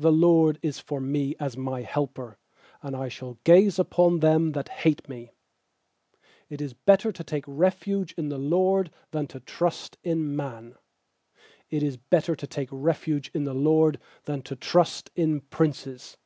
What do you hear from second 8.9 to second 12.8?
Than to trust in man. 9It is better to take